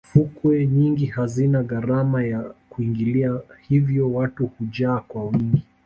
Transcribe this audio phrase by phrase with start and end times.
[0.09, 5.63] fukwe nyingi hazina gharama ya kuingilia hivyo watu hujaa kwa wingi